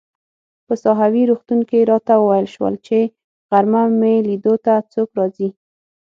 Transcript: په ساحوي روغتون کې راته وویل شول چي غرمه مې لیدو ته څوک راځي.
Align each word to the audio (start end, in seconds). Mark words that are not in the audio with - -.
په 0.67 0.73
ساحوي 0.83 1.23
روغتون 1.29 1.59
کې 1.69 1.87
راته 1.91 2.13
وویل 2.17 2.47
شول 2.55 2.75
چي 2.85 2.99
غرمه 3.49 3.83
مې 3.99 4.15
لیدو 4.27 4.53
ته 4.65 4.73
څوک 4.93 5.09
راځي. 5.19 5.49